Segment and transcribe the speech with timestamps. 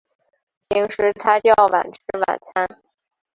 [0.67, 2.81] 平时他较晚吃晚餐